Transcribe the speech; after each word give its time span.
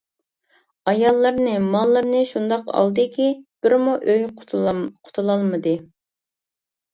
ئاياللىرىنى، 0.91 1.51
ماللىرىنى 1.65 2.21
شۇنداق 2.29 2.71
ئالدىكى، 2.79 3.27
بىرمۇ 3.67 3.93
ئۆي 4.15 4.25
قۇتۇلالمىدى. 4.41 5.77